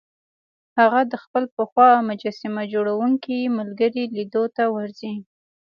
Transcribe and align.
هغه 0.79 1.01
د 1.11 1.13
خپل 1.23 1.43
پخوا 1.55 1.89
مجسمه 2.09 2.63
جوړوونکي 2.73 3.37
ملګري 3.57 4.03
لیدو 4.15 4.43
ته 4.55 4.63
ورځي 4.75 5.13